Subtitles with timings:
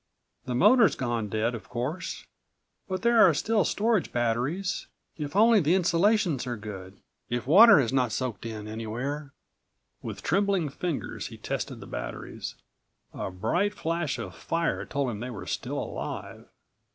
[0.45, 2.25] The motor's gone dead, of course,
[2.87, 4.87] but there are still storage batteries.
[5.15, 6.97] If only the insulations are good.
[7.29, 9.31] If water has not soaked in anywhere!"
[10.01, 12.55] With trembling fingers he tested the batteries.
[13.13, 16.47] A bright flash of fire told him they were still alive.